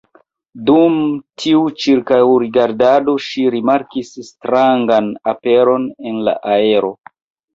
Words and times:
Dum 0.67 0.93
tiu 1.41 1.59
ĉirkaŭrigardado 1.83 3.13
ŝi 3.27 3.45
rimarkis 3.55 4.09
strangan 4.29 5.11
aperon 5.35 5.85
en 6.13 6.19
la 6.29 6.37
aero. 6.57 6.91